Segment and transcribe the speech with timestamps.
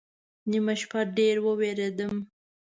[0.49, 2.13] نیمه شپه ډېر ووېرېدم